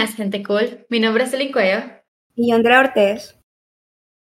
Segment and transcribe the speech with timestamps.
[0.00, 0.86] buenas, gente cool.
[0.88, 1.82] Mi nombre es Elin Cuello.
[2.34, 3.38] Y Andrea Ortez.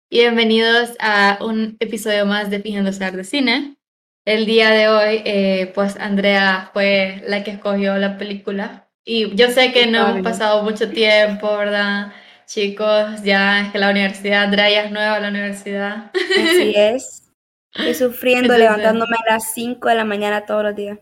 [0.10, 3.76] Y bienvenidos a un episodio más de Fijando de Cine.
[4.24, 8.88] El día de hoy, eh, pues Andrea fue la que escogió la película.
[9.04, 12.14] Y yo sé que no hemos pasado mucho tiempo, ¿verdad?
[12.46, 16.10] Chicos, ya es que la universidad, Andrea ya es nueva la universidad.
[16.14, 17.34] Así es.
[17.74, 21.00] Estoy sufriendo, levantándome a las 5 de la mañana todos los días.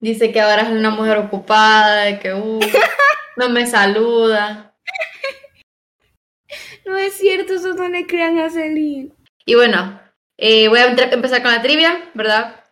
[0.00, 2.60] Dice que ahora es una mujer ocupada, que uh,
[3.36, 4.74] no me saluda.
[6.86, 9.10] No es cierto, eso no le crean a Celine.
[9.46, 9.98] Y bueno,
[10.36, 12.64] eh, voy a empezar con la trivia, ¿verdad?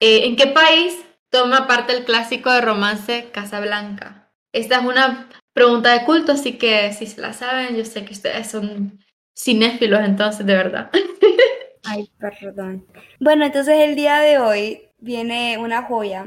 [0.00, 4.30] Eh, ¿En qué país toma parte el clásico de romance Casablanca?
[4.52, 8.12] Esta es una pregunta de culto, así que si se la saben, yo sé que
[8.12, 8.98] ustedes son
[9.34, 10.90] cinéfilos entonces, de verdad.
[11.84, 12.86] Ay, perdón.
[13.18, 16.26] Bueno, entonces el día de hoy viene una joya.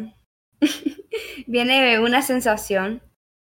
[1.48, 3.02] viene una sensación.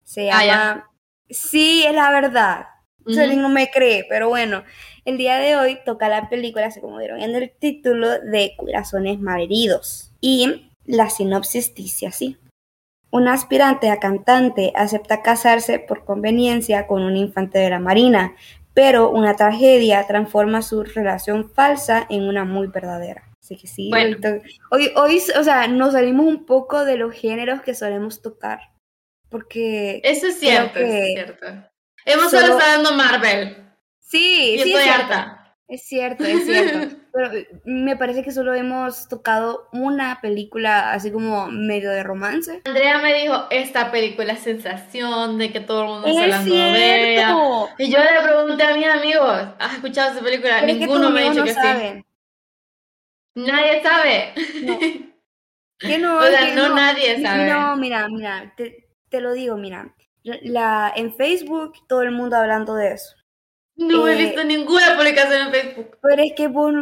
[0.05, 0.91] Se ah, llama...
[1.29, 2.67] sí, es la verdad.
[3.05, 4.63] Uh no me cree, pero bueno,
[5.05, 9.19] el día de hoy toca la película, así como vieron en el título, de Corazones
[9.19, 10.13] Malheridos.
[10.21, 12.39] Y la sinopsis dice así.
[13.11, 18.35] Una aspirante a cantante acepta casarse por conveniencia con un infante de la Marina,
[18.73, 23.25] pero una tragedia transforma su relación falsa en una muy verdadera.
[23.39, 23.91] Así que sí,
[24.71, 28.72] hoy, hoy, o sea, nos salimos un poco de los géneros que solemos tocar,
[29.33, 30.01] porque...
[30.05, 31.47] Eso es cierto, es cierto.
[32.05, 33.57] Hemos solo, estado dando Marvel.
[33.99, 35.57] Sí, sí, estoy es harta.
[35.67, 36.97] Es cierto, es cierto.
[37.13, 37.31] Pero
[37.65, 42.63] me parece que solo hemos tocado una película así como medio de romance.
[42.65, 47.37] Andrea me dijo, esta película es sensación de que todo el mundo se la vea.
[47.79, 50.63] Y yo le pregunté a mis amigos, ¿has escuchado esa película?
[50.63, 52.05] Ninguno me ha dicho que sí.
[53.35, 54.35] Nadie sabe.
[54.63, 54.79] No.
[55.79, 56.19] ¿Qué no?
[56.19, 57.51] O sea, no, nadie sabe.
[57.51, 58.82] No, mira, mira, te,
[59.13, 59.95] te lo digo, mira.
[60.25, 63.15] La, en Facebook todo el mundo hablando de eso.
[63.77, 65.99] No he eh, visto ninguna publicación en Facebook.
[66.01, 66.73] Pero es que vos,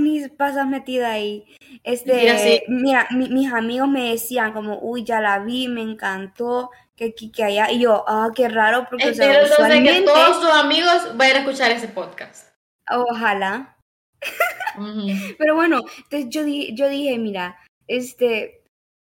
[0.00, 1.44] ni pasas metida ahí.
[1.84, 7.30] Este, mira, mis amigos me decían como, uy, ya la vi, me encantó, que aquí,
[7.30, 7.70] que allá.
[7.70, 11.88] Y yo, ah, qué raro, porque o que todos tus amigos vayan a escuchar ese
[11.88, 12.48] podcast.
[12.90, 13.76] Ojalá.
[15.38, 18.55] Pero bueno, entonces yo, yo dije, mira, este,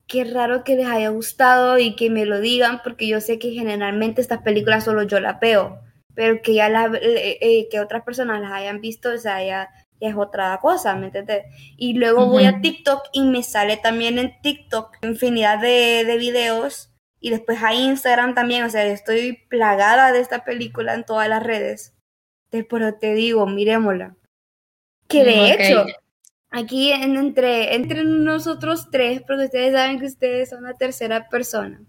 [0.07, 3.51] qué raro que les haya gustado y que me lo digan, porque yo sé que
[3.51, 5.79] generalmente estas películas solo yo las veo
[6.17, 9.69] pero que ya la, eh, que otras personas las hayan visto, o sea, ya,
[9.99, 11.43] es otra cosa, ¿me entiendes?
[11.77, 16.91] Y luego voy a TikTok y me sale también en TikTok infinidad de, de videos
[17.19, 21.43] y después a Instagram también, o sea, estoy plagada de esta película en todas las
[21.43, 21.93] redes.
[22.49, 24.15] Pero te digo, miremosla.
[25.07, 25.85] Que de hecho,
[26.49, 31.81] aquí entre, entre nosotros tres, porque ustedes saben que ustedes son la tercera persona,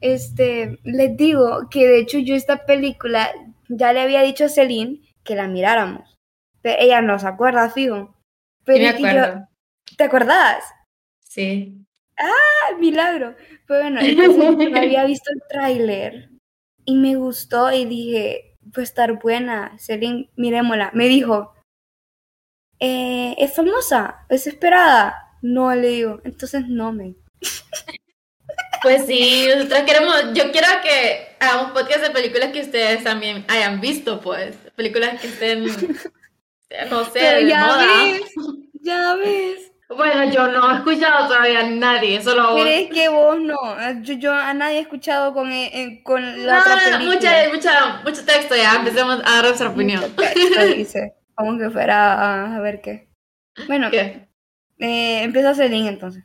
[0.00, 3.30] este, les digo que de hecho yo esta película
[3.68, 6.18] ya le había dicho a Celine que la miráramos.
[6.60, 8.14] Pero ella no se acuerda, fijo.
[8.64, 9.48] Pero me acuerdo.
[9.96, 10.64] ¿Te acordás?
[11.20, 11.84] Sí.
[12.16, 12.76] ¡Ah!
[12.78, 13.34] Milagro.
[13.66, 16.30] Pues bueno, entonces había visto el tráiler
[16.84, 19.76] y me gustó y dije, puede estar buena.
[19.78, 20.90] Celine, miremosla.
[20.94, 21.54] Me dijo,
[22.84, 24.26] eh, ¿es famosa?
[24.28, 25.36] ¿Es esperada?
[25.40, 26.20] No, le digo.
[26.24, 27.14] Entonces no me.
[28.82, 33.80] Pues sí, nosotros queremos, yo quiero que hagamos podcast de películas que ustedes también hayan
[33.80, 35.64] visto, pues, películas que estén,
[36.90, 37.86] no sé, de ya moda.
[37.86, 38.22] Ves,
[38.80, 39.72] ya ves.
[39.88, 42.62] Bueno, yo no he escuchado todavía a nadie, solo a vos.
[42.62, 43.56] ¿Crees que vos no?
[44.02, 47.14] Yo, yo a nadie he escuchado con, eh, con la otra película.
[47.14, 50.02] Mucha, mucha, mucho texto ya, empecemos a dar nuestra opinión.
[50.76, 53.08] dice, como que fuera a, ver qué.
[53.66, 54.28] Bueno, ¿Qué?
[54.78, 56.24] Eh, empieza a link entonces.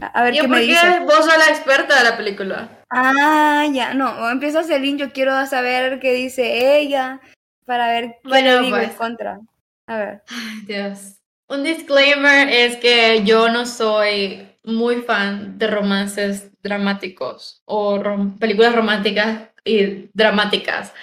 [0.00, 1.00] A ver qué me dice.
[1.00, 2.82] vos sos la experta de la película?
[2.90, 7.20] Ah, ya, no, empieza Celine, yo quiero saber qué dice ella
[7.66, 8.96] para ver qué bueno, le digo en pues.
[8.96, 9.40] contra.
[9.86, 10.22] A ver.
[10.28, 11.18] Ay, Dios.
[11.48, 18.00] Un disclaimer es que yo no soy muy fan de romances dramáticos o
[18.38, 20.94] películas románticas y dramáticas.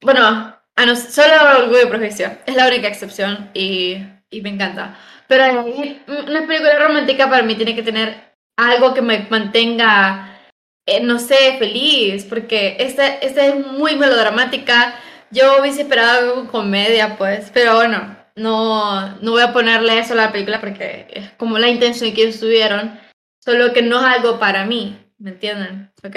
[0.00, 2.38] Bueno, a no, solo Orgullo de Profesión.
[2.46, 3.96] Es la única excepción y,
[4.30, 4.96] y me encanta.
[5.26, 5.64] Pero
[6.06, 10.38] una película romántica para mí tiene que tener algo que me mantenga,
[10.86, 14.94] eh, no sé, feliz, porque esta, esta es muy melodramática.
[15.32, 20.16] Yo hubiese esperado algo comedia, pues, pero bueno, no, no voy a ponerle eso a
[20.16, 23.00] la película porque es como la intención que ellos tuvieron,
[23.44, 25.90] solo que no es algo para mí, ¿me entienden?
[26.04, 26.16] ¿Ok?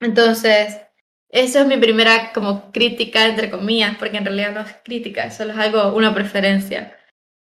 [0.00, 0.85] Entonces,
[1.28, 5.52] eso es mi primera como crítica, entre comillas, porque en realidad no es crítica, solo
[5.52, 6.96] es algo, una preferencia.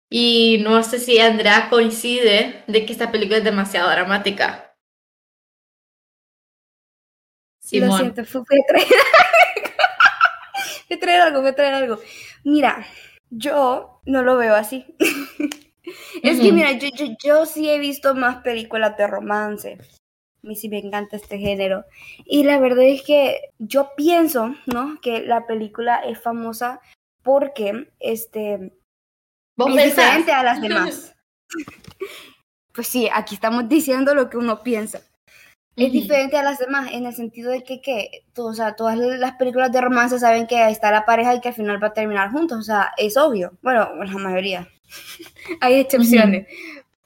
[0.09, 4.75] Y no sé si Andrea coincide de que esta película es demasiado dramática.
[7.71, 9.71] Lo siento, fue, fue traer algo.
[10.99, 11.99] traer algo, a traer algo.
[12.43, 12.85] Mira,
[13.29, 14.85] yo no lo veo así.
[16.23, 19.77] es que mira, yo, yo, yo sí he visto más películas de romance.
[20.43, 21.85] A mí sí me encanta este género.
[22.25, 24.99] Y la verdad es que yo pienso, ¿no?
[25.01, 26.81] Que la película es famosa
[27.21, 28.73] porque, este,
[29.57, 31.15] es diferente a las demás.
[32.73, 35.01] pues sí, aquí estamos diciendo lo que uno piensa.
[35.75, 39.33] Es diferente a las demás en el sentido de que, que o sea, todas las
[39.35, 42.31] películas de romance saben que está la pareja y que al final va a terminar
[42.31, 42.59] juntos.
[42.59, 43.53] O sea, es obvio.
[43.61, 44.67] Bueno, la mayoría.
[45.61, 46.47] Hay excepciones.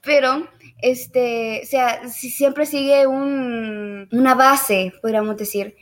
[0.02, 5.76] Pero este, o sea, siempre sigue un, una base, podríamos decir.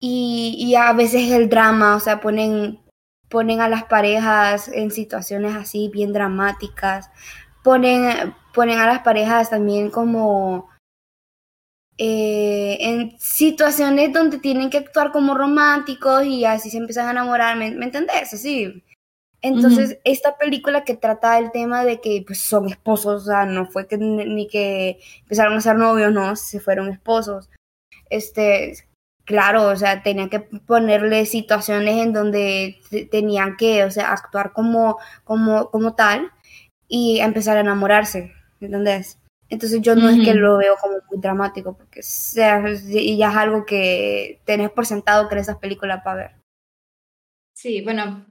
[0.00, 2.80] Y, y, a veces el drama, o sea, ponen,
[3.28, 7.10] ponen a las parejas en situaciones así bien dramáticas.
[7.62, 10.70] Ponen, ponen a las parejas también como
[11.98, 17.58] eh, en situaciones donde tienen que actuar como románticos y así se empiezan a enamorar,
[17.58, 18.32] ¿me, ¿me entendés?
[18.32, 18.82] Así,
[19.42, 23.66] entonces, esta película que trata el tema de que pues, son esposos, o sea, no
[23.66, 27.48] fue que ni que empezaron a ser novios, no, se fueron esposos.
[28.10, 28.74] Este,
[29.24, 34.98] claro, o sea, tenían que ponerle situaciones en donde tenían que, o sea, actuar como,
[35.24, 36.30] como, como tal
[36.88, 39.18] y empezar a enamorarse, ¿entendés?
[39.48, 43.64] Entonces yo no es que lo veo como muy dramático, porque sea, ya es algo
[43.64, 46.30] que tenés por sentado que esas películas para ver.
[47.54, 48.26] Sí, bueno,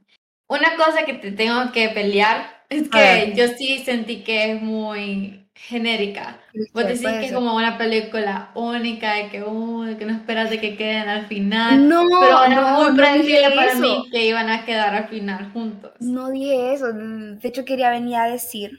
[0.50, 5.48] una cosa que te tengo que pelear es que yo sí sentí que es muy
[5.54, 6.40] genérica.
[6.72, 10.76] Vos decís que es como una película única, de que, que no esperas de que
[10.76, 11.88] queden al final.
[11.88, 15.92] No, pero era muy predecible para mí que iban a quedar al final juntos.
[16.00, 16.92] No dije eso.
[16.92, 18.72] De hecho, quería venir a decir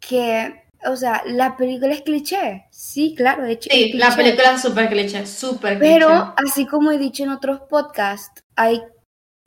[0.00, 2.66] que, o sea, la película es cliché.
[2.70, 3.70] Sí, claro, de hecho.
[3.72, 5.94] Sí, la película es súper cliché, súper cliché.
[5.94, 8.82] Pero, así como he dicho en otros podcasts, hay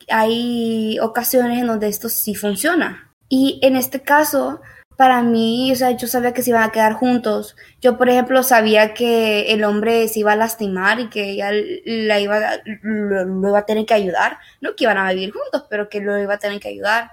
[0.09, 3.12] hay ocasiones en donde esto sí funciona.
[3.30, 4.62] Y en este caso,
[4.98, 7.56] para mí, o sea, yo sabía que se iban a quedar juntos.
[7.81, 11.51] Yo, por ejemplo, sabía que el hombre se iba a lastimar y que ella
[11.86, 12.39] la iba,
[12.83, 14.38] lo, iba a tener que ayudar.
[14.59, 17.12] No que iban a vivir juntos, pero que lo iba a tener que ayudar.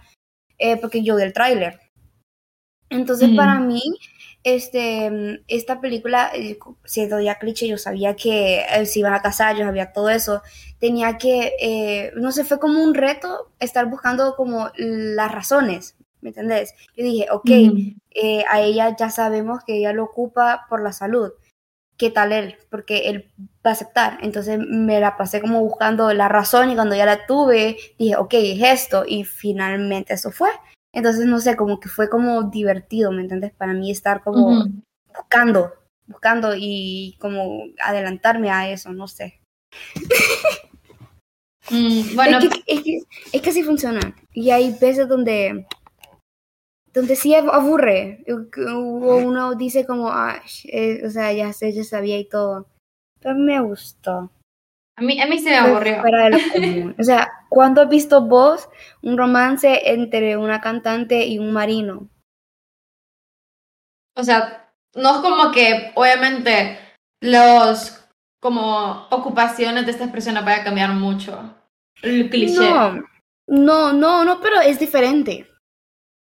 [0.58, 1.80] Eh, porque yo vi el tráiler.
[2.90, 3.82] Entonces, para mí,
[4.54, 9.56] este, esta película, eh, siendo ya cliché, yo sabía que eh, se iban a casar,
[9.56, 10.42] yo sabía todo eso.
[10.78, 16.30] Tenía que, eh, no sé, fue como un reto estar buscando como las razones, ¿me
[16.30, 16.74] entendés?
[16.96, 17.50] Yo dije, ok,
[18.50, 21.32] a ella ya sabemos que ella lo ocupa por la salud.
[21.96, 22.56] ¿Qué tal él?
[22.70, 23.32] Porque él
[23.66, 24.18] va a aceptar.
[24.22, 28.34] Entonces me la pasé como buscando la razón y cuando ya la tuve, dije, ok,
[28.34, 29.04] es esto.
[29.06, 30.50] Y finalmente eso fue.
[30.98, 33.52] Entonces, no sé, como que fue como divertido, ¿me entiendes?
[33.52, 34.66] Para mí estar como
[35.16, 35.72] buscando,
[36.08, 39.40] buscando y como adelantarme a eso, no sé.
[41.70, 42.48] Mm, bueno, es
[42.82, 44.00] que, es, que, así funciona.
[44.32, 45.66] Y hay veces donde,
[46.94, 48.24] donde sí aburre.
[48.26, 50.10] O uno dice como,
[50.64, 52.68] eh, o sea, ya sé, ya sabía y todo.
[53.20, 54.30] Pero me gustó.
[54.98, 56.02] A mí, a mí se me aburrió.
[56.98, 58.68] O sea, ¿cuándo has visto vos
[59.02, 62.08] un romance entre una cantante y un marino?
[64.16, 66.78] O sea, no es como que, obviamente,
[67.20, 68.04] los
[68.40, 71.54] como ocupaciones de estas personas vayan a cambiar mucho.
[72.02, 72.58] El cliché.
[72.58, 73.04] No,
[73.46, 75.48] no, no, no, pero es diferente.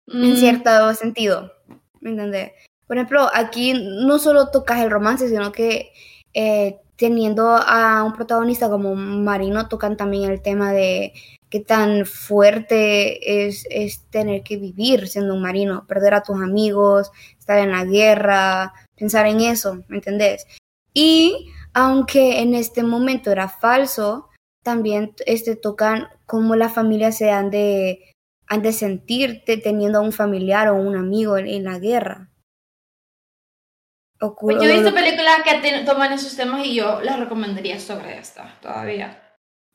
[0.06, 0.36] En mm.
[0.36, 1.52] cierto sentido.
[2.00, 2.52] ¿Me entiendes?
[2.86, 5.92] Por ejemplo, aquí no solo tocas el romance, sino que
[6.34, 11.12] eh, teniendo a un protagonista como Marino, tocan también el tema de
[11.50, 17.10] qué tan fuerte es, es tener que vivir siendo un marino, perder a tus amigos,
[17.38, 20.46] estar en la guerra, pensar en eso, ¿me entendés?
[20.92, 24.30] Y aunque en este momento era falso,
[24.64, 28.12] también este, tocan cómo las familias se han de,
[28.48, 32.30] han de sentir teniendo a un familiar o un amigo en la guerra.
[34.18, 38.54] Pues yo he visto películas que toman esos temas y yo las recomendaría sobre esta
[38.60, 39.20] todavía.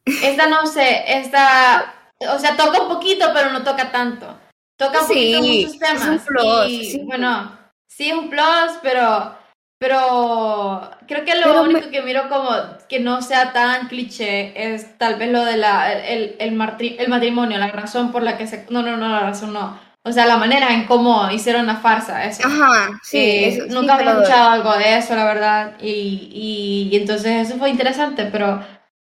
[0.05, 4.39] Esta no sé, esta, o sea, toca un poquito, pero no toca tanto.
[4.77, 6.01] Toca un poquito muchos temas.
[6.01, 9.35] Es un plus, Bueno, sí es un plus, pero,
[9.77, 12.49] pero creo que lo único que miro como
[12.87, 17.57] que no sea tan cliché es tal vez lo de la, el, el, el matrimonio,
[17.57, 18.65] la razón por la que se...
[18.69, 22.25] No, no, no, la razón no o sea, la manera en cómo hicieron la farsa,
[22.25, 22.47] eso.
[22.47, 23.17] Ajá, sí.
[23.17, 25.77] Eh, nunca había escuchado algo de eso, la verdad.
[25.81, 28.63] Y, y, entonces eso fue interesante, pero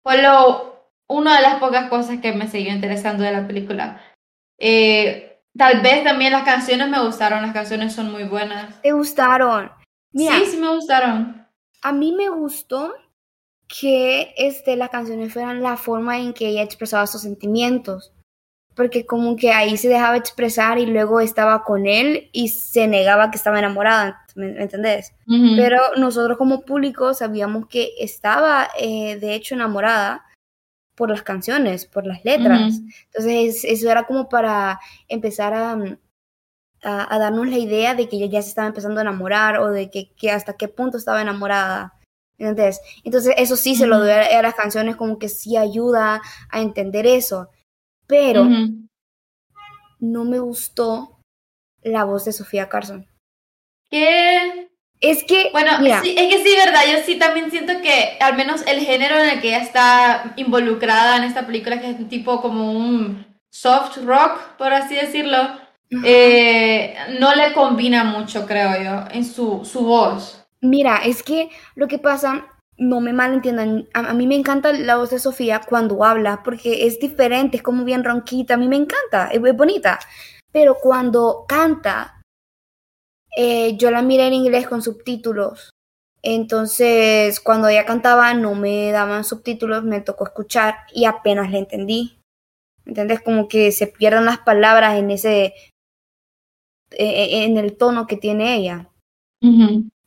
[0.03, 4.01] fue lo, una de las pocas cosas que me siguió interesando de la película.
[4.59, 8.81] Eh, tal vez también las canciones me gustaron, las canciones son muy buenas.
[8.83, 9.71] ¿Te gustaron?
[10.12, 11.47] sí, sí me gustaron.
[11.81, 12.93] A mí me gustó
[13.67, 18.12] que este, las canciones fueran la forma en que ella expresaba sus sentimientos.
[18.75, 23.31] Porque como que ahí se dejaba expresar y luego estaba con él y se negaba
[23.31, 25.12] que estaba enamorada, ¿me, entendés?
[25.57, 30.25] Pero nosotros como público sabíamos que estaba eh, de hecho enamorada
[30.95, 32.81] por las canciones, por las letras.
[33.07, 35.76] Entonces eso era como para empezar a,
[36.83, 39.91] a, darnos la idea de que ella ya se estaba empezando a enamorar o de
[39.91, 41.95] que, que hasta qué punto estaba enamorada.
[42.38, 46.61] Entonces, entonces eso sí se lo doy a, las canciones como que sí ayuda a
[46.61, 47.50] entender eso.
[48.12, 48.47] Pero
[50.00, 51.19] no me gustó
[51.81, 53.07] la voz de Sofía Carson.
[53.90, 54.69] ¿Qué?
[55.00, 55.49] Es que.
[55.50, 55.71] Bueno,
[56.02, 56.83] sí, es que sí, verdad.
[56.92, 61.16] Yo sí también siento que al menos el género en el que ella está involucrada
[61.16, 65.38] en esta película, que es un tipo como un soft rock, por así decirlo,
[66.04, 70.47] eh, no le combina mucho, creo yo, en su, su voz.
[70.61, 72.47] Mira, es que lo que pasa,
[72.83, 76.99] no me malentiendan, a, mí me encanta la voz de Sofía cuando habla, porque es
[76.99, 80.01] diferente, es como bien ronquita, a mí me encanta, es, muy bonita.
[80.51, 82.21] Pero cuando canta,
[83.37, 85.71] eh, yo la miré en inglés con subtítulos.
[86.23, 92.19] Entonces, cuando ella cantaba, no me daban subtítulos, me tocó escuchar y apenas le entendí.
[92.85, 93.21] ¿Entendés?
[93.21, 95.55] Como que se pierden las palabras en ese.
[96.91, 98.91] E, e, en el tono que tiene ella.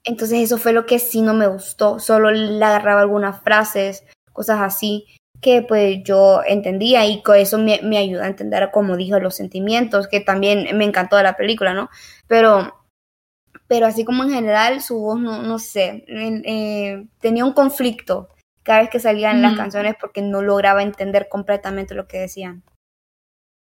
[0.05, 1.99] Entonces eso fue lo que sí no me gustó.
[1.99, 5.05] Solo le agarraba algunas frases, cosas así,
[5.41, 9.35] que pues yo entendía y con eso me, me ayuda a entender, como dijo, los
[9.35, 11.89] sentimientos, que también me encantó de la película, ¿no?
[12.27, 12.85] Pero,
[13.67, 18.29] pero así como en general, su voz, no, no sé, eh, tenía un conflicto
[18.63, 22.63] cada vez que salían las canciones porque no lograba entender completamente lo que decían.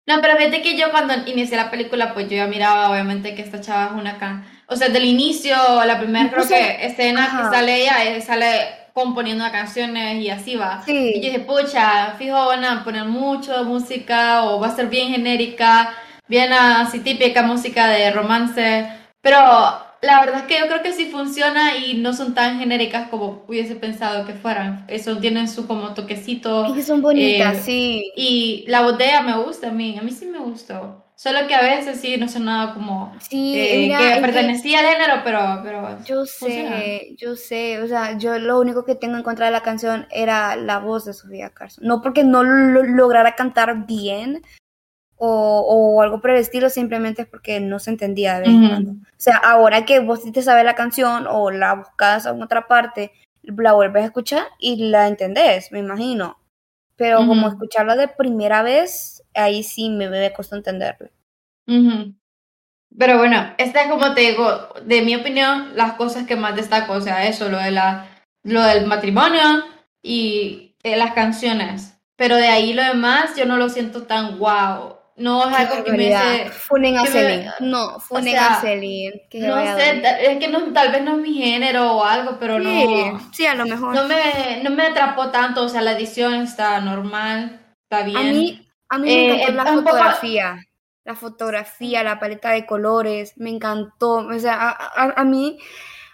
[0.06, 3.42] No, pero fíjate que yo cuando inicié la película, pues yo ya miraba obviamente que
[3.42, 7.56] esta chava es una can o sea, del inicio, la primera creo que escena que
[7.56, 10.82] sale ella, eh, sale componiendo canciones y así va.
[10.86, 15.08] Y yo dije, pucha, fijo, van a poner mucho música o va a ser bien
[15.08, 15.94] genérica,
[16.28, 18.86] bien así típica música de romance,
[19.20, 19.38] pero
[20.02, 23.44] la verdad es que yo creo que sí funciona y no son tan genéricas como
[23.46, 24.84] hubiese pensado que fueran.
[24.88, 26.66] Eso tienen su como toquecito.
[26.66, 28.12] Y que son bonitas, eh, sí.
[28.16, 31.01] Y la botella me gusta a mí, a mí sí me gustó.
[31.14, 35.60] Solo que a veces sí no sonaba como sí, eh, que pertenecía al género, pero,
[35.62, 39.52] pero yo sé, yo sé, o sea, yo lo único que tengo en contra de
[39.52, 41.86] la canción era la voz de Sofía Carson.
[41.86, 44.42] No porque no lograra cantar bien,
[45.24, 48.68] o, o, algo por el estilo, simplemente es porque no se entendía de vez en
[48.68, 48.90] cuando.
[48.90, 53.12] O sea, ahora que vos te sabes la canción o la buscas en otra parte,
[53.42, 56.38] la vuelves a escuchar y la entendés, me imagino.
[56.96, 61.10] Pero como escucharla de primera vez, ahí sí me, me costó entenderla.
[62.98, 66.92] Pero bueno, esta es como te digo, de mi opinión, las cosas que más destaco,
[66.92, 68.08] o sea, eso, lo, de la,
[68.42, 69.64] lo del matrimonio
[70.02, 71.94] y eh, las canciones.
[72.16, 74.98] Pero de ahí lo demás, yo no lo siento tan guau.
[75.16, 76.50] No es algo que me hace.
[76.50, 77.50] Funen a Celine.
[77.60, 79.22] No, funen a Celine.
[79.34, 83.20] no sé, es que no, tal vez no es mi género o algo, pero no.
[83.32, 83.94] Sí, a lo mejor.
[83.94, 88.16] No me, no me atrapó tanto, o sea, la edición está normal, está bien.
[88.16, 88.61] A mí,
[88.92, 90.66] a mí me eh, encantó la fotografía.
[91.04, 94.16] La fotografía, la paleta de colores, me encantó.
[94.16, 95.58] O sea, a, a, mí,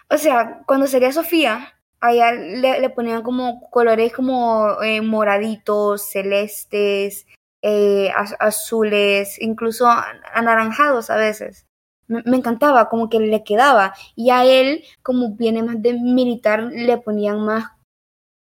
[0.09, 7.27] o sea, cuando sería Sofía, allá le, le ponían como colores como eh, moraditos, celestes,
[7.61, 9.85] eh, azules, incluso
[10.33, 11.67] anaranjados a veces.
[12.07, 13.93] Me, encantaba, como que le quedaba.
[14.15, 17.65] Y a él, como viene más de militar, le ponían más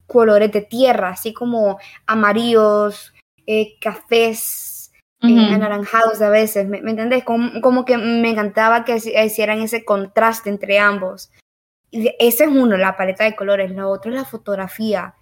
[0.07, 3.14] colores de tierra, así como amarillos,
[3.47, 7.25] eh, cafés, eh, anaranjados a veces, ¿me, entendés?
[7.25, 11.31] Como, como, que me encantaba que hicieran ese contraste entre ambos.
[11.91, 15.15] Ese es uno, la paleta de colores, lo otro es la fotografía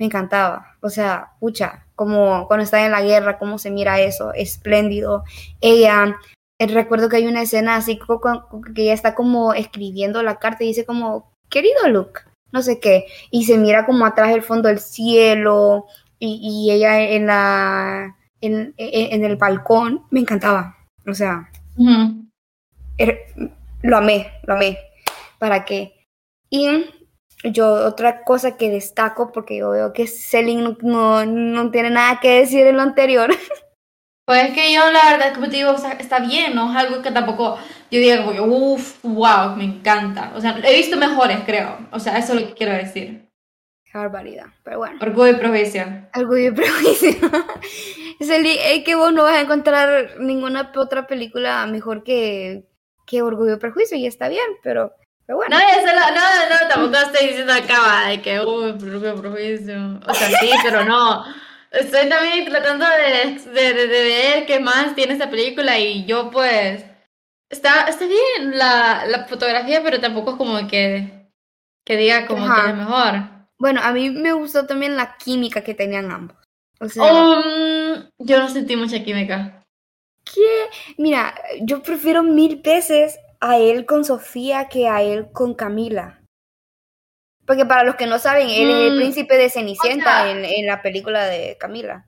[0.00, 0.78] me encantaba.
[0.80, 5.24] O sea, pucha, como cuando está en la guerra, cómo se mira eso, espléndido.
[5.60, 6.16] Ella,
[6.58, 7.98] eh, recuerdo que hay una escena así
[8.74, 13.06] que ella está como escribiendo la carta y dice como, querido Luke, no sé qué,
[13.30, 15.86] y se mira como atrás el fondo del cielo
[16.20, 20.76] y, ella en la en, el balcón, me encantaba.
[21.06, 21.50] O sea,
[22.98, 23.18] er,
[23.82, 24.78] lo amé, lo amé.
[25.38, 26.06] ¿Para qué?
[26.50, 26.84] Y
[27.44, 32.40] yo otra cosa que destaco, porque yo veo que Celine no, no, tiene nada que
[32.40, 33.30] decir en lo anterior.
[34.26, 37.10] Pues es que yo la verdad, como te digo, está bien, no es algo que
[37.10, 37.58] tampoco
[37.90, 40.30] yo diga como, uff, wow, me encanta.
[40.36, 41.88] O sea, he visto mejores, creo.
[41.90, 43.28] O sea, eso es lo que quiero decir.
[43.90, 44.98] Qué barbaridad, pero bueno.
[45.02, 45.84] Orgullo y prejuicio.
[46.14, 47.10] Orgullo y prejuicio.
[48.20, 52.68] es que vos no vas a encontrar ninguna otra película mejor que,
[53.04, 54.94] que Orgullo y Prejuicio y está bien, pero
[55.26, 55.56] Pero bueno.
[55.56, 56.20] No, eso no, no,
[56.50, 60.00] no, tampoco estoy diciendo acá de que, uy, propio propicio.
[60.06, 61.24] O sea, sí, pero no.
[61.72, 66.84] Estoy también tratando de, de, de, ver qué más tiene esta película y yo pues...
[67.48, 71.28] Está, está bien la, la fotografía, pero tampoco es como que,
[71.84, 73.39] que diga como que es mejor.
[73.60, 76.36] Bueno, a mí me gustó también la química que tenían ambos.
[76.80, 79.62] O sea, um, yo no sentí mucha química.
[80.24, 80.70] ¿Qué?
[80.96, 86.22] Mira, yo prefiero mil veces a él con Sofía que a él con Camila.
[87.44, 90.66] Porque para los que no saben, él es el mm, príncipe de Cenicienta en, en,
[90.66, 92.06] la película de Camila.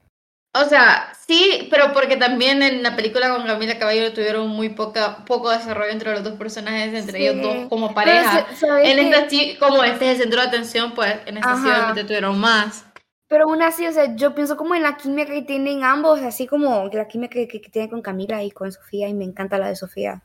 [0.55, 5.25] O sea, sí, pero porque también en la película con Camila Caballero tuvieron muy poca,
[5.25, 8.47] poco desarrollo entre los dos personajes, entre ellos dos como pareja.
[8.83, 9.27] En esta
[9.59, 12.85] como este es el centro de atención, pues en esta sí obviamente tuvieron más.
[13.29, 16.47] Pero aún así, o sea, yo pienso como en la química que tienen ambos, así
[16.47, 19.69] como la química que, que, tienen con Camila y con Sofía, y me encanta la
[19.69, 20.23] de Sofía.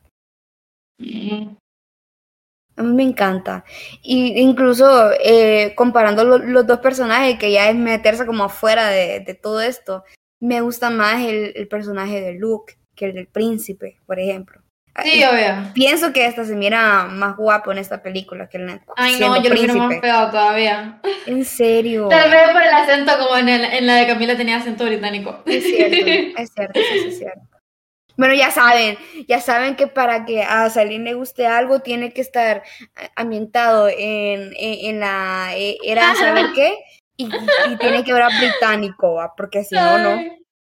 [0.97, 1.55] Mm.
[2.77, 3.65] A mí me encanta.
[4.03, 9.33] Y incluso eh, comparando los dos personajes, que ya es meterse como afuera de, de
[9.33, 10.03] todo esto,
[10.39, 14.61] me gusta más el, el, personaje de Luke que el del príncipe, por ejemplo.
[15.03, 15.71] Sí, obvio.
[15.73, 19.49] Pienso que hasta se mira más guapo en esta película que el Ay, no, yo
[19.49, 20.99] lo miro más feo todavía.
[21.27, 22.07] En serio.
[22.09, 25.43] Tal vez por el acento, como en, el, en la de Camila tenía acento británico.
[25.45, 25.97] Es cierto,
[26.41, 27.56] es cierto, eso es cierto.
[28.17, 28.97] Bueno, ya saben,
[29.27, 32.63] ya saben que para que a Salim le guste algo tiene que estar
[33.15, 36.75] ambientado en, en, la e, era saber qué
[37.15, 37.29] y,
[37.79, 40.19] tiene que hablar británico, porque si no, no.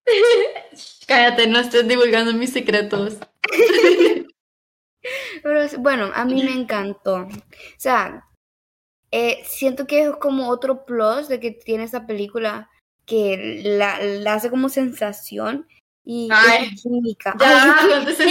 [1.07, 3.17] Cállate, no estés divulgando mis secretos.
[5.43, 7.27] Pero bueno, a mí me encantó.
[7.27, 7.29] O
[7.77, 8.27] sea,
[9.11, 12.71] eh, siento que es como otro plus de que tiene esa película
[13.05, 15.67] que la, la hace como sensación
[16.05, 17.35] y Ay, química.
[17.39, 17.75] Ya,
[18.07, 18.23] es, que,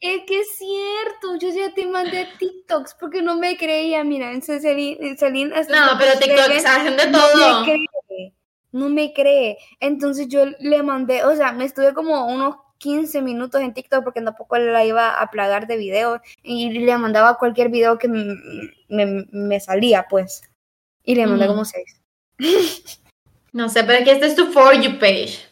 [0.00, 4.40] es que es cierto, yo ya te mandé TikToks porque no me creía, mira, en
[4.40, 7.36] Celine, No, pero TikToks hacen de todo.
[7.36, 8.34] No me cree,
[8.72, 9.58] no me cree.
[9.80, 14.22] Entonces yo le mandé, o sea, me estuve como unos 15 minutos en TikTok porque
[14.22, 19.60] tampoco la iba a plagar de videos y le mandaba cualquier video que me, me,
[19.60, 20.40] salía, pues.
[21.04, 22.00] Y le mandé como 6.
[23.52, 25.47] No sé, pero que este es tu For You page.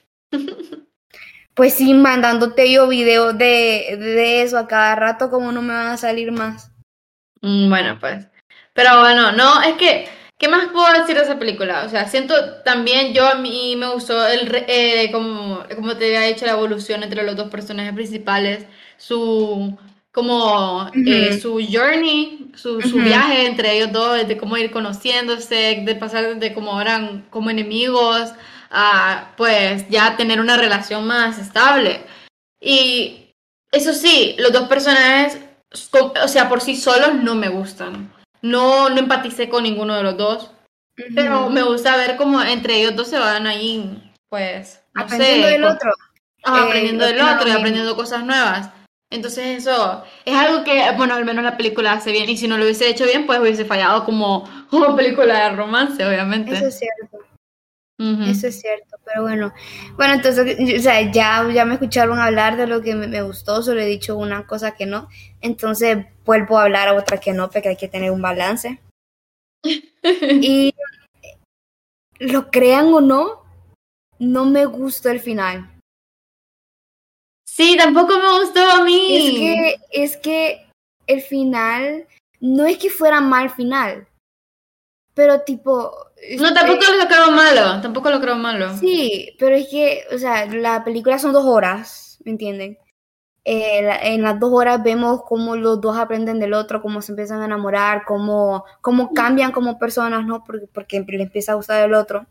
[1.56, 5.86] Pues sí, mandándote yo videos de, de eso a cada rato, como no me van
[5.86, 6.70] a salir más.
[7.40, 8.28] Mm, bueno, pues.
[8.74, 11.84] Pero bueno, no, es que, ¿qué más puedo decir de esa película?
[11.86, 16.28] O sea, siento también, yo a mí me gustó, el, eh, como, como te había
[16.28, 18.66] dicho, la evolución entre los dos personajes principales,
[18.98, 19.78] su,
[20.12, 25.94] como, eh, su journey, su, su viaje entre ellos dos, de cómo ir conociéndose, de
[25.94, 28.34] pasar de cómo eran como enemigos
[28.70, 32.04] a pues ya tener una relación más estable.
[32.60, 33.34] Y
[33.72, 35.38] eso sí, los dos personajes,
[36.22, 38.12] o sea, por sí solos no me gustan.
[38.42, 40.50] No, no empaticé con ninguno de los dos.
[41.14, 45.92] Pero me gusta ver cómo entre ellos dos se van ahí, pues, aprendiendo del otro.
[46.42, 48.70] aprendiendo del otro y aprendiendo cosas nuevas.
[49.10, 52.28] Entonces eso es algo que, bueno, al menos la película hace bien.
[52.28, 56.04] Y si no lo hubiese hecho bien, pues hubiese fallado como, como película de romance,
[56.04, 56.54] obviamente.
[56.54, 57.18] Eso es cierto.
[57.98, 59.54] Eso es cierto, pero bueno.
[59.96, 63.80] Bueno, entonces, o sea, ya, ya me escucharon hablar de lo que me, gustó, solo
[63.80, 65.08] he dicho una cosa que no.
[65.40, 68.80] Entonces, vuelvo a hablar a otra que no, porque hay que tener un balance.
[70.42, 70.74] y
[72.18, 73.44] lo crean o no,
[74.18, 75.70] no me gustó el final.
[77.46, 79.16] Sí, tampoco me gustó a mí.
[79.16, 80.66] Es que, es que
[81.06, 82.06] el final
[82.40, 84.06] no es que fuera mal final,
[85.14, 86.05] pero tipo,
[86.38, 88.76] no, tampoco lo creo malo, tampoco lo creo malo.
[88.78, 92.78] Sí, pero es que, o sea, la película son dos horas, ¿me entienden?
[93.44, 97.42] Eh, en las dos horas vemos cómo los dos aprenden del otro, cómo se empiezan
[97.42, 100.42] a enamorar, cómo, cómo cambian como personas, ¿no?
[100.42, 102.26] Porque, porque le empieza a gustar el otro.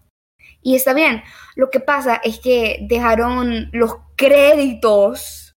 [0.61, 1.23] Y está bien.
[1.55, 5.55] Lo que pasa es que dejaron los créditos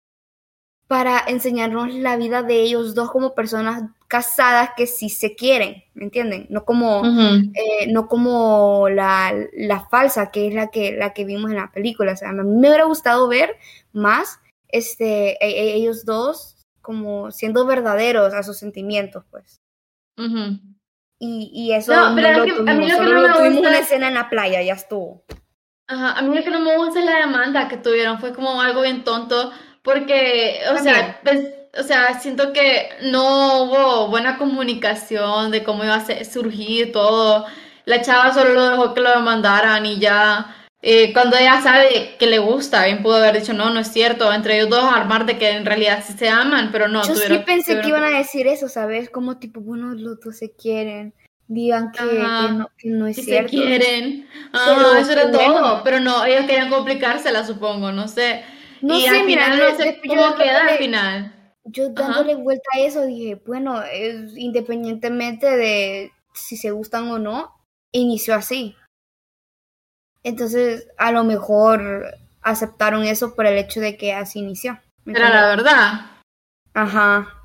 [0.88, 6.04] para enseñarnos la vida de ellos dos como personas casadas que sí se quieren, ¿me
[6.04, 6.46] entienden?
[6.48, 11.50] No como, eh, no como la, la, falsa, que es la que, la que vimos
[11.50, 12.12] en la película.
[12.12, 13.56] O sea, a mí me hubiera gustado ver
[13.92, 19.60] más este, e, e, ellos dos como siendo verdaderos a sus sentimientos, pues.
[21.18, 24.08] y, y, eso no, pero lo tuvimos, a mí lo solo lo tuvimos una escena
[24.08, 25.24] en la playa, ya estuvo.
[25.88, 28.60] Ajá, a mí lo que no me gusta es la demanda que tuvieron, fue como
[28.60, 29.50] algo bien tonto,
[29.82, 35.96] porque, o sea, pues, o sea, siento que no hubo buena comunicación de cómo iba
[35.96, 37.46] a surgir todo.
[37.84, 40.54] La chava solo lo dejó que lo demandaran y ya.
[40.82, 44.32] eh, cuando ella sabe que le gusta, bien pudo haber dicho, no, no es cierto,
[44.32, 47.06] entre ellos dos armar de que en realidad sí se aman, pero no.
[47.06, 49.10] Yo sí pensé que iban a decir eso, ¿sabes?
[49.10, 51.14] Como tipo, bueno, los dos se quieren,
[51.46, 53.50] digan que, no, que no, es cierto.
[53.50, 54.28] se quieren.
[54.52, 58.42] Ah, eso era todo, pero no, ellos querían complicársela, supongo, no sé.
[58.82, 61.35] No y sé, al final no sé cómo queda al final.
[61.66, 67.52] Yo dándole vuelta a eso dije, bueno, es, independientemente de si se gustan o no,
[67.92, 68.76] inició así.
[70.22, 74.78] Entonces, a lo mejor aceptaron eso por el hecho de que así inició.
[75.06, 76.00] Era la verdad.
[76.74, 77.36] Ajá.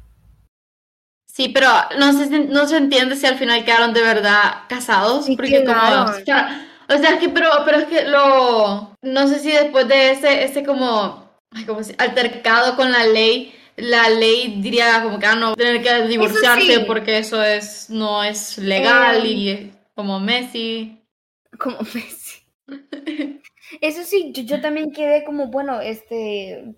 [1.28, 5.28] Sí, pero no se, no se entiende si al final quedaron de verdad casados.
[5.28, 6.04] porque como.
[6.04, 8.96] O sea, o sea, es que, pero, pero es que lo.
[9.02, 11.32] No sé si después de ese, ese como.
[11.66, 16.08] como si, altercado con la ley la ley diría como que ah, no tener que
[16.08, 21.00] divorciarse porque eso es no es legal y como Messi.
[21.58, 22.44] Como Messi.
[23.82, 26.76] eso sí, yo, también quedé como, bueno, este,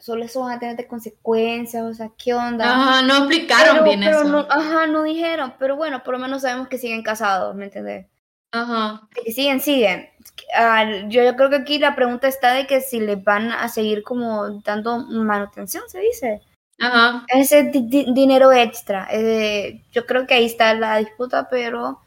[0.00, 2.70] solo eso van a tener consecuencias, o sea, ¿qué onda?
[2.70, 4.24] Ajá, no explicaron bien eso.
[4.24, 8.06] No, ajá, no dijeron, pero bueno, por lo menos sabemos que siguen casados, ¿me entiendes?
[8.52, 9.08] Ajá.
[9.26, 10.08] Siguen, siguen.
[10.54, 13.68] Ah, yo, yo creo que aquí la pregunta está de que si les van a
[13.68, 16.42] seguir como dando manutención, se dice.
[16.78, 17.24] Ajá.
[17.28, 19.08] Ese dinero extra.
[19.10, 22.00] Eh, yo creo que ahí está la disputa, pero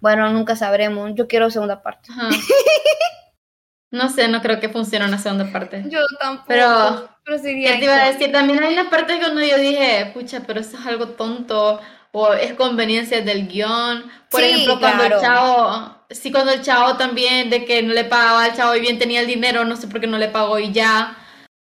[0.00, 1.12] bueno, nunca sabremos.
[1.14, 2.10] Yo quiero segunda parte.
[2.12, 2.28] Ajá.
[3.92, 5.84] No sé, no creo que funcione una segunda parte.
[5.86, 6.46] Yo tampoco.
[6.48, 8.32] Pero, pero ¿qué te iba a decir?
[8.32, 11.78] También hay una parte cuando yo dije, pucha, pero eso es algo tonto
[12.12, 14.04] o es conveniencia del guion.
[14.30, 18.44] Por ejemplo, cuando el chavo, sí, cuando el chavo también, de que no le pagaba
[18.44, 20.72] al chavo y bien tenía el dinero, no sé por qué no le pagó y
[20.72, 21.16] ya.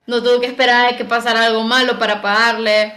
[0.06, 2.94] No tuvo que esperar a que pasara algo malo para pagarle.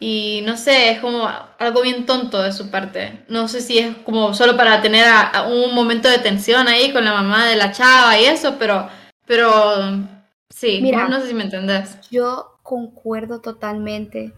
[0.00, 3.24] Y no sé, es como algo bien tonto de su parte.
[3.28, 5.06] No sé si es como solo para tener
[5.48, 8.88] un momento de tensión ahí con la mamá de la chava y eso, pero,
[9.26, 10.06] pero
[10.48, 11.98] sí, Mira, no sé si me entendés.
[12.10, 14.32] Yo concuerdo totalmente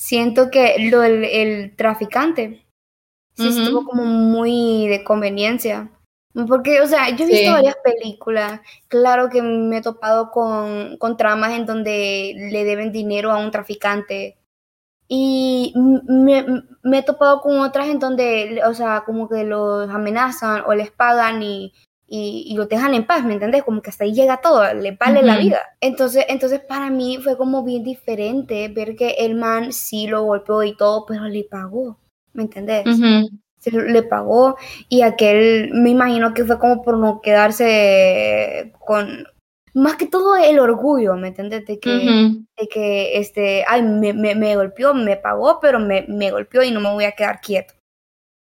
[0.00, 2.64] siento que lo el traficante
[3.34, 5.90] sí estuvo como muy de conveniencia.
[6.48, 11.16] Porque, o sea, yo he visto varias películas, claro que me he topado con, con
[11.16, 14.38] tramas en donde le deben dinero a un traficante.
[15.06, 16.46] Y me,
[16.82, 20.90] me, he topado con otras en donde, o sea, como que los amenazan o les
[20.92, 21.74] pagan y
[22.12, 23.62] y, y, lo dejan en paz, ¿me entiendes?
[23.62, 25.60] Como que hasta ahí llega todo, le vale la vida.
[25.80, 30.64] Entonces, entonces para mí fue como bien diferente ver que el man sí lo golpeó
[30.64, 31.98] y todo, pero le pagó,
[32.32, 32.84] ¿me entiendes?
[33.64, 34.56] le pagó
[34.88, 39.26] y aquel me imagino que fue como por no quedarse con
[39.74, 41.64] más que todo el orgullo, ¿me entiendes?
[41.64, 41.90] De que,
[42.58, 46.72] de que este, ay, me, me, me, golpeó, me pagó, pero me, me golpeó y
[46.72, 47.74] no me voy a quedar quieto.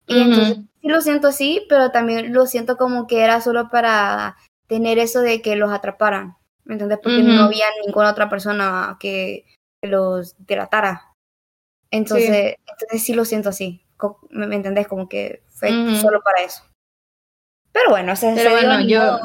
[0.07, 4.37] Y entonces sí lo siento así, pero también lo siento como que era solo para
[4.67, 6.99] tener eso de que los atraparan, ¿me entiendes?
[7.03, 9.45] Porque no había ninguna otra persona que
[9.83, 11.15] los delatara.
[11.91, 12.57] Entonces, sí.
[12.67, 13.87] entonces sí lo siento así,
[14.31, 14.89] ¿me, entendés?
[14.89, 16.65] Como que fue solo para eso.
[17.73, 19.19] Pero bueno, se Pero bueno, yo...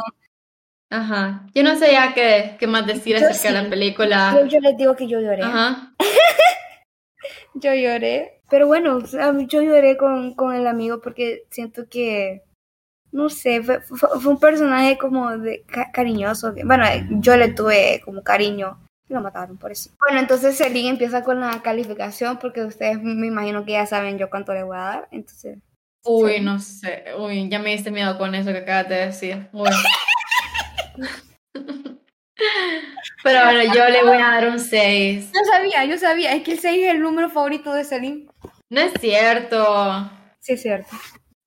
[0.92, 1.46] Ajá.
[1.54, 4.36] Yo no sé ya qué, qué más decir acerca de la película.
[4.40, 5.44] Yo, yo les digo que yo lloré.
[5.44, 5.94] Ajá.
[7.60, 8.42] yo lloré.
[8.50, 9.00] Pero bueno,
[9.48, 12.44] yo lloré con, con el amigo porque siento que,
[13.12, 16.54] no sé, fue, fue, un personaje como de cariñoso.
[16.66, 16.86] Bueno,
[17.22, 18.80] yo le tuve como cariño.
[19.08, 19.90] Y lo mataron por eso.
[20.00, 24.30] Bueno, entonces Celine empieza con la calificación porque ustedes me imagino que ya saben yo
[24.30, 25.08] cuánto le voy a dar.
[25.12, 25.58] Entonces.
[26.04, 27.06] Uy, no sé.
[27.18, 29.50] Uy, ya me diste miedo con eso que acabas de decir.
[29.52, 29.70] Uy.
[33.24, 35.32] Pero bueno, yo le voy a dar un 6.
[35.34, 36.34] Yo sabía, yo sabía.
[36.34, 38.28] Es que el 6 es el número favorito de Celine.
[38.70, 40.10] No es cierto.
[40.40, 40.96] Sí, es cierto.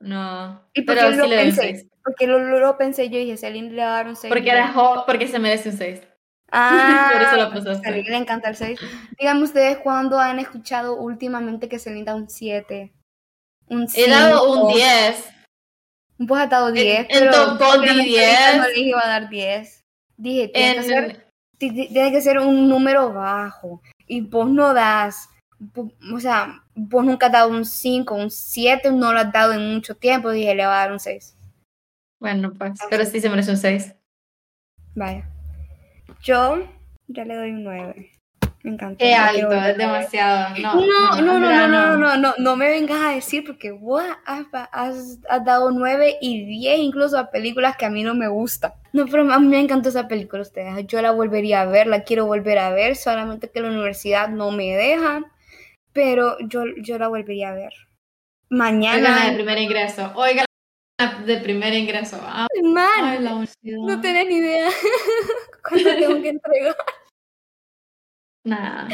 [0.00, 0.68] No.
[0.74, 1.60] ¿Y por pero sí le pensé?
[1.62, 1.86] 6.
[2.04, 4.32] Porque lo, lo, pensé yo y dije, Celine le va a dar un 6.
[4.32, 4.74] Porque era
[5.06, 6.00] porque se merece un 6.
[6.50, 7.70] Ah, por eso lo puse.
[7.70, 8.80] A Celine le encanta el 6.
[9.18, 12.92] Díganme ustedes cuándo han escuchado últimamente que Celine da un 7.
[13.68, 14.06] Un 5.
[14.06, 15.24] He dado un 10.
[16.18, 16.98] Vos has dado 10.
[16.98, 18.56] En, pero en Top 10.
[18.56, 19.81] No le iba a dar 10.
[20.22, 21.26] Dije, tiene, que ser,
[21.58, 23.82] tiene que ser un número bajo.
[24.06, 25.28] Y vos no das,
[26.14, 29.74] o sea, vos nunca has dado un 5, un 7, no lo has dado en
[29.74, 30.30] mucho tiempo.
[30.30, 31.36] Dije, le voy a dar un 6.
[32.20, 33.96] Bueno, pues, pero sí se merece un 6.
[34.94, 35.28] Vaya.
[36.22, 36.68] Yo
[37.08, 38.10] ya le doy un 9.
[38.62, 38.98] Me encanta.
[38.98, 40.56] Qué alto, es demasiado.
[40.60, 44.46] No, no, no, no, no, no, no, no, me vengas a decir porque vos has,
[44.70, 48.72] has, dado 9 y 10 incluso a películas que a mí no me gustan.
[48.92, 50.86] No, pero a mí me encantó esa película, ustedes.
[50.86, 54.50] Yo la volvería a ver, la quiero volver a ver, solamente que la universidad no
[54.50, 55.24] me deja,
[55.92, 57.72] pero yo, yo la volvería a ver.
[58.50, 59.28] Mañana.
[59.28, 60.12] el primer ingreso.
[60.14, 60.44] Oiga,
[61.24, 62.18] de primer ingreso.
[62.20, 64.68] Ah, Man, no tenés ni idea
[65.68, 66.76] cuánto tengo que entregar.
[68.44, 68.88] Nada.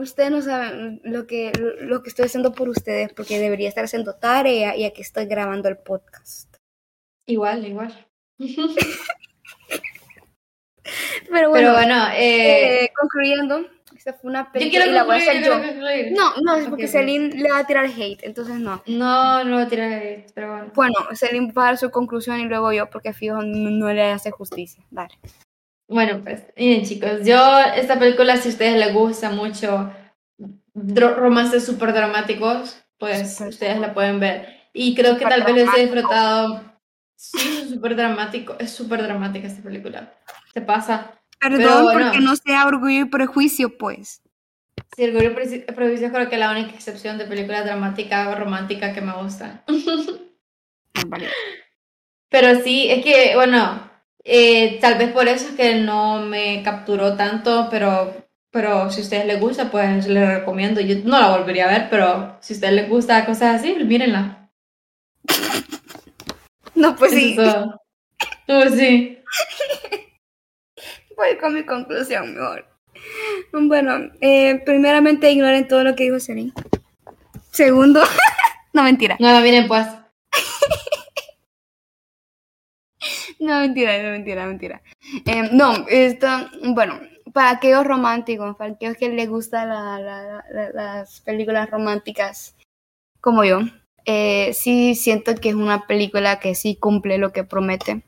[0.00, 4.14] Ustedes no saben lo que, lo que estoy haciendo por ustedes porque debería estar haciendo
[4.14, 6.56] tarea y aquí estoy grabando el podcast.
[7.26, 8.07] Igual, igual.
[11.30, 14.86] Pero bueno, eh, eh, concluyendo, esta fue una película.
[14.86, 16.16] Yo quiero concluir, yo.
[16.16, 18.82] No, no, es porque Celine le va a tirar hate, entonces no.
[18.86, 20.72] No, no va a tirar hate, pero bueno.
[20.74, 24.30] Bueno, Celine va a dar su conclusión y luego yo, porque fijo no, le hace
[24.30, 24.82] justicia.
[24.90, 25.14] Dale.
[25.88, 29.90] Bueno, pues, miren chicos, yo, esta película, si a ustedes les gusta mucho
[30.74, 34.58] romances súper dramáticos, pues ustedes la pueden ver.
[34.72, 36.67] Y creo que tal vez les he disfrutado.
[37.18, 40.14] Sí, es súper dramático, es súper dramática esta película.
[40.54, 41.20] Se pasa.
[41.40, 44.22] Perdón porque no sea orgullo y prejuicio, pues.
[44.96, 48.92] Sí, orgullo y prejuicio creo que es la única excepción de película dramática o romántica
[48.92, 49.64] que me gusta.
[51.08, 51.28] vale.
[52.28, 53.90] Pero sí, es que, bueno,
[54.22, 58.14] eh, tal vez por eso es que no me capturó tanto, pero,
[58.52, 60.80] pero si a ustedes les gusta, pues les recomiendo.
[60.80, 64.50] Yo no la volvería a ver, pero si a ustedes les gusta cosas así, mírenla.
[66.82, 67.36] No, pues sí.
[68.46, 69.18] Pues sí.
[71.16, 72.64] voy con mi conclusión mejor.
[73.52, 76.52] Bueno, eh, primeramente ignoren todo lo que dijo Serín.
[77.50, 78.00] Segundo,
[78.72, 79.16] no mentira.
[79.18, 79.88] No, miren pues.
[83.40, 84.82] no, mentira, no, mentira, mentira.
[85.26, 86.28] Eh, no, esto,
[86.74, 87.00] bueno,
[87.32, 89.68] para aquellos románticos, para aquellos que les gustan
[90.74, 92.54] las películas románticas
[93.20, 93.62] como yo,
[94.10, 98.04] eh, sí siento que es una película que sí cumple lo que promete.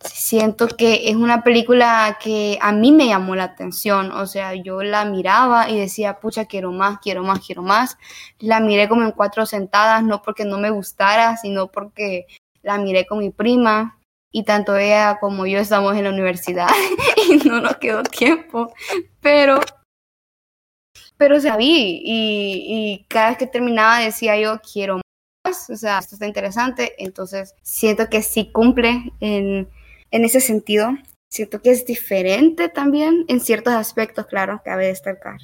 [0.00, 4.82] Siento que es una película que a mí me llamó la atención, o sea, yo
[4.82, 7.96] la miraba y decía, pucha, quiero más, quiero más, quiero más.
[8.40, 12.26] La miré como en cuatro sentadas, no porque no me gustara, sino porque
[12.62, 14.00] la miré con mi prima
[14.32, 16.68] y tanto ella como yo estamos en la universidad
[17.30, 18.74] y no nos quedó tiempo,
[19.20, 19.60] pero
[21.16, 25.01] pero se vi y, y cada vez que terminaba decía yo quiero
[25.52, 29.68] más, o sea, esto está interesante, entonces siento que sí cumple en
[30.12, 30.96] en ese sentido.
[31.28, 35.38] Siento que es diferente también en ciertos aspectos, claro, cabe destacar.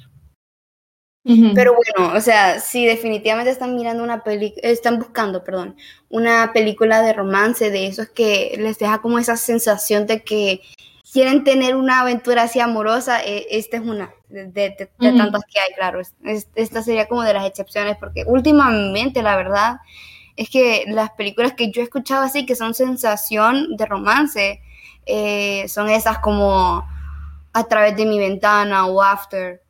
[1.53, 5.75] Pero bueno, o sea, si definitivamente están mirando una película, están buscando, perdón,
[6.09, 10.61] una película de romance, de esos que les deja como esa sensación de que
[11.11, 16.01] quieren tener una aventura así amorosa, e, esta es una de, tantas que hay, claro.
[16.55, 19.77] esta sería como de las excepciones, porque últimamente, la verdad,
[20.35, 24.61] es que las películas que yo he escuchado así, que son sensación de romance,
[25.05, 26.87] eh, son esas como
[27.51, 29.63] a través de mi ventana o after.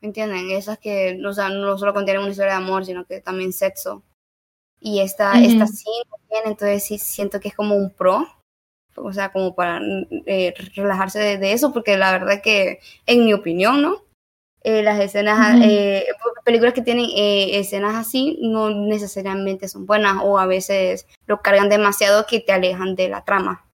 [0.00, 0.50] ¿Entienden?
[0.52, 4.04] Esas que no, no solo contienen una historia de amor, sino que también sexo.
[4.80, 5.90] Y esta, esta sí
[6.44, 8.26] entonces sí siento que es como un pro.
[9.02, 9.80] O sea, como para
[10.26, 14.02] eh, relajarse de, eso, porque la verdad que, en mi opinión, ¿no?
[14.62, 16.04] Eh, las escenas, eh,
[16.44, 21.68] películas que tienen eh, escenas así no necesariamente son buenas o a veces lo cargan
[21.68, 23.70] demasiado que te alejan de la trama.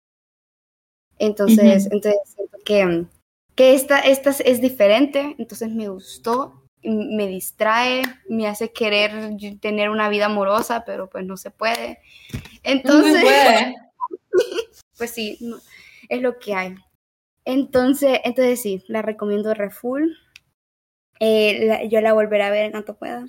[1.18, 3.06] Entonces, entonces siento que,
[3.54, 10.08] que esta, esta es diferente, entonces me gustó, me distrae, me hace querer tener una
[10.08, 12.00] vida amorosa, pero pues no se puede.
[12.62, 13.24] Entonces,
[14.96, 15.38] pues sí,
[16.08, 16.74] es lo que hay.
[17.44, 20.16] Entonces, entonces sí, la recomiendo refull.
[21.20, 23.26] Eh, yo la volveré a ver en cuanto pueda.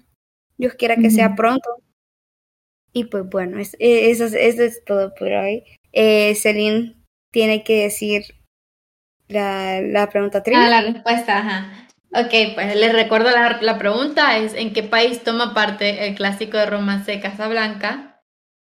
[0.58, 1.70] Dios quiera que sea pronto.
[2.94, 5.64] Y pues bueno, es, e, eso, es todo por hoy.
[5.92, 6.96] Eh, Celine
[7.32, 8.24] tiene que decir
[9.28, 10.66] la, la pregunta trivia.
[10.66, 11.88] Ah, la respuesta, ajá.
[12.14, 16.58] Ok, pues les recuerdo la, la, pregunta es ¿en qué país toma parte el clásico
[16.58, 18.24] de romance Casablanca?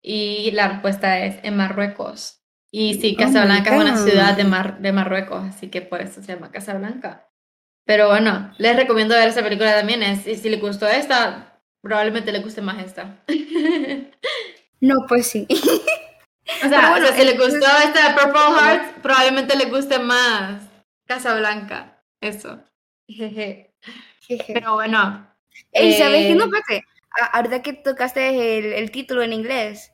[0.02, 2.43] Y la respuesta es en Marruecos.
[2.76, 6.20] Y sí, oh Casablanca es una ciudad de, Mar, de Marruecos, así que por eso
[6.20, 7.30] se llama Casablanca.
[7.86, 10.02] Pero bueno, les recomiendo ver esa película también.
[10.02, 13.22] Es, y si le gustó esta, probablemente le guste más esta.
[14.80, 15.46] No, pues sí.
[15.48, 20.60] O sea, si le gustó esta Purple Heart, probablemente le guste más
[21.06, 22.02] Casablanca.
[22.20, 22.58] Eso.
[24.48, 25.26] Pero bueno.
[25.72, 26.34] ¿Y ¿sabes qué?
[26.34, 26.84] No, espérate.
[27.32, 29.93] Ahorita que tocaste el, el, título en inglés,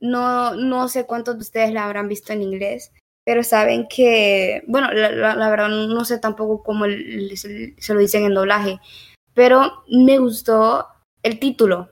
[0.00, 2.92] no, no sé cuántos de ustedes la habrán visto en inglés,
[3.24, 8.80] pero saben que, bueno, la, verdad no sé tampoco cómo se, lo dicen en doblaje,
[9.34, 10.86] pero me gustó
[11.22, 11.90] el título.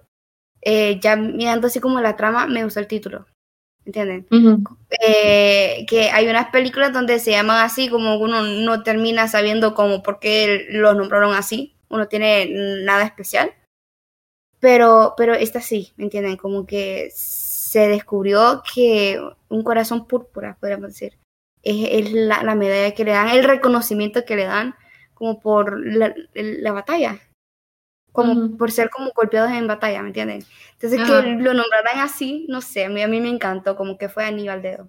[0.61, 3.27] Eh, ya mirando así como la trama, me gustó el título.
[3.85, 4.27] ¿Entienden?
[5.01, 10.03] Eh, que hay unas películas donde se llaman así, como uno no termina sabiendo cómo,
[10.03, 12.49] por qué los nombraron así, uno tiene
[12.85, 13.55] nada especial.
[14.61, 16.37] Pero, pero esta sí, ¿me entienden?
[16.37, 17.11] Como que
[17.68, 21.18] se descubrió que un corazón púrpura, podríamos decir,
[21.62, 24.74] es, la, medalla que le dan, el reconocimiento que le dan
[25.12, 27.20] como por la, batalla,
[28.11, 30.42] como por ser como golpeados en batalla, ¿me entienden?
[30.72, 34.09] Entonces que lo nombraran así, no sé, a mí, a mí me encantó, como que
[34.09, 34.88] fue Aníbal Dedo.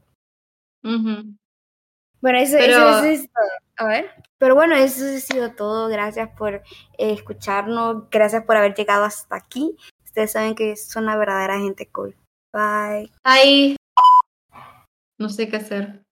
[2.21, 3.49] Bueno, eso, es todo.
[3.75, 4.09] A ver.
[4.37, 5.89] Pero bueno, eso ha sido todo.
[5.89, 6.63] Gracias por eh,
[6.97, 8.09] escucharnos.
[8.09, 9.75] Gracias por haber llegado hasta aquí.
[10.05, 12.15] Ustedes saben que son la verdadera gente cool.
[12.51, 13.11] Bye.
[13.23, 13.75] Bye.
[15.19, 16.03] No sé qué hacer.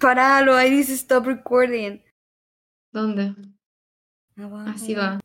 [0.00, 2.00] Paralo, ahí dice stop recording.
[2.92, 3.34] ¿Dónde?
[4.66, 5.21] Así va.